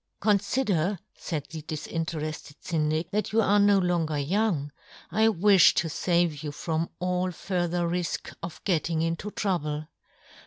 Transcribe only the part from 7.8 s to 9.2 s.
rifk of getting